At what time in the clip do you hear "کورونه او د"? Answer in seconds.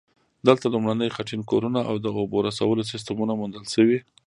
1.51-2.07